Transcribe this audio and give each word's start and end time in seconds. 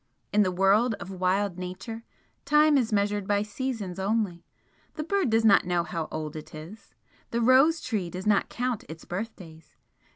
In 0.33 0.41
the 0.41 0.51
world 0.51 0.95
of 0.99 1.11
wild 1.21 1.59
Nature, 1.59 2.03
time 2.43 2.75
is 2.75 2.91
measured 2.91 3.27
by 3.27 3.43
seasons 3.43 3.99
only 3.99 4.43
the 4.95 5.03
bird 5.03 5.29
does 5.29 5.45
not 5.45 5.67
know 5.67 5.83
how 5.83 6.07
old 6.09 6.35
it 6.35 6.55
is 6.55 6.95
the 7.29 7.39
rose 7.39 7.79
tree 7.81 8.09
does 8.09 8.25
not 8.25 8.49
count 8.49 8.83
its 8.89 9.05
birthdays! 9.05 9.75